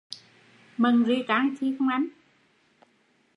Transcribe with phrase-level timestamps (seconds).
[0.81, 2.07] Mần ri can chi không anh